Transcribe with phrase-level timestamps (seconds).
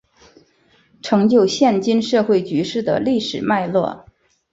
[1.03, 4.03] 成就现今社会局势的历史脉络